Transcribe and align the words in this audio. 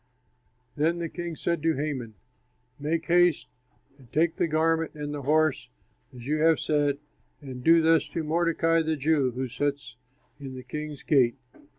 '"Then 0.75 0.97
the 0.97 1.09
king 1.09 1.35
said 1.35 1.61
to 1.61 1.75
Haman, 1.75 2.15
"Make 2.79 3.05
haste 3.05 3.47
and 3.99 4.11
take 4.11 4.35
the 4.37 4.47
garment 4.47 4.95
and 4.95 5.13
the 5.13 5.21
horse, 5.21 5.69
as 6.11 6.25
you 6.25 6.39
have 6.39 6.59
said, 6.59 6.97
and 7.39 7.63
do 7.63 7.83
thus 7.83 8.07
to 8.07 8.23
Mordecai, 8.23 8.81
the 8.81 8.95
Jew, 8.95 9.29
who 9.29 9.47
sits 9.47 9.97
in 10.39 10.55
the 10.55 10.63
king's 10.63 11.03
gate. 11.03 11.35